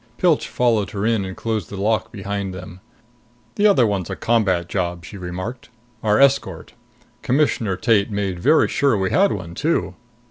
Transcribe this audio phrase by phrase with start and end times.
[0.17, 2.79] Pilch followed her in and closed the lock behind them.
[3.53, 5.69] "The other one's a combat job," she remarked.
[6.01, 6.73] "Our escort.
[7.21, 9.93] Commissioner Tate made very sure we had one, too!"